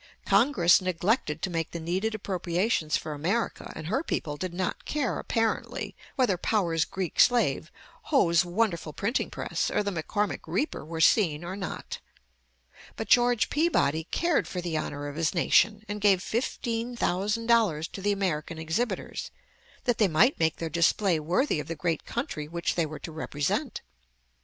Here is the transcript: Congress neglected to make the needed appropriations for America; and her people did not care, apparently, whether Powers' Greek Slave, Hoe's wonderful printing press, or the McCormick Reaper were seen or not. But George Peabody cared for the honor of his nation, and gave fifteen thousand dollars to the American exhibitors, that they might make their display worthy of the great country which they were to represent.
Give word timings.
Congress 0.25 0.81
neglected 0.81 1.43
to 1.43 1.49
make 1.51 1.69
the 1.69 1.79
needed 1.79 2.15
appropriations 2.15 2.97
for 2.97 3.13
America; 3.13 3.71
and 3.75 3.85
her 3.85 4.01
people 4.01 4.35
did 4.35 4.51
not 4.51 4.83
care, 4.83 5.19
apparently, 5.19 5.95
whether 6.15 6.37
Powers' 6.39 6.85
Greek 6.85 7.19
Slave, 7.19 7.71
Hoe's 8.05 8.43
wonderful 8.43 8.93
printing 8.93 9.29
press, 9.29 9.69
or 9.69 9.83
the 9.83 9.91
McCormick 9.91 10.39
Reaper 10.47 10.83
were 10.83 11.01
seen 11.01 11.43
or 11.43 11.55
not. 11.55 11.99
But 12.95 13.09
George 13.09 13.51
Peabody 13.51 14.05
cared 14.05 14.47
for 14.47 14.59
the 14.59 14.75
honor 14.75 15.07
of 15.07 15.17
his 15.17 15.35
nation, 15.35 15.83
and 15.87 16.01
gave 16.01 16.23
fifteen 16.23 16.95
thousand 16.95 17.45
dollars 17.45 17.87
to 17.89 18.01
the 18.01 18.11
American 18.11 18.57
exhibitors, 18.57 19.29
that 19.83 19.99
they 19.99 20.07
might 20.07 20.39
make 20.39 20.55
their 20.55 20.67
display 20.67 21.19
worthy 21.19 21.59
of 21.59 21.67
the 21.67 21.75
great 21.75 22.05
country 22.07 22.47
which 22.47 22.73
they 22.73 22.87
were 22.87 22.97
to 22.97 23.11
represent. 23.11 23.81